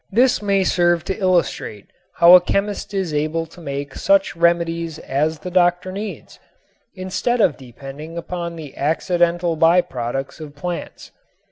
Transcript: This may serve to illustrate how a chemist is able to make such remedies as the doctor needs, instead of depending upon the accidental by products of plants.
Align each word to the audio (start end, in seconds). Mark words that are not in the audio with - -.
This 0.11 0.41
may 0.41 0.63
serve 0.63 1.03
to 1.03 1.19
illustrate 1.19 1.85
how 2.15 2.33
a 2.33 2.41
chemist 2.41 2.91
is 2.91 3.13
able 3.13 3.45
to 3.45 3.61
make 3.61 3.93
such 3.93 4.35
remedies 4.35 4.97
as 4.97 5.37
the 5.37 5.51
doctor 5.51 5.91
needs, 5.91 6.39
instead 6.95 7.39
of 7.39 7.55
depending 7.55 8.17
upon 8.17 8.55
the 8.55 8.75
accidental 8.75 9.55
by 9.55 9.79
products 9.81 10.39
of 10.39 10.55
plants. 10.55 11.11